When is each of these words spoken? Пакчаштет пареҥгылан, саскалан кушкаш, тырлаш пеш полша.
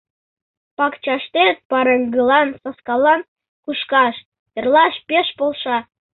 Пакчаштет 0.77 1.57
пареҥгылан, 1.69 2.47
саскалан 2.61 3.21
кушкаш, 3.63 4.15
тырлаш 4.53 4.95
пеш 5.07 5.27
полша. 5.37 5.77